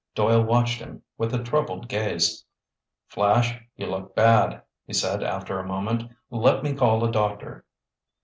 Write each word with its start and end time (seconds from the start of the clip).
Doyle 0.15 0.41
watched 0.41 0.79
him 0.79 1.03
with 1.19 1.31
a 1.31 1.43
troubled 1.43 1.87
gaze. 1.87 2.43
"Flash, 3.05 3.59
you 3.75 3.85
look 3.85 4.15
bad," 4.15 4.63
he 4.87 4.93
said 4.93 5.21
after 5.21 5.59
a 5.59 5.67
moment. 5.67 6.11
"Let 6.31 6.63
me 6.63 6.73
call 6.73 7.03
a 7.05 7.11
doctor." 7.11 7.65